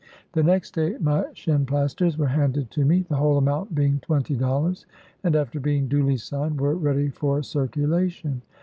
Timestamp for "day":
0.73-0.97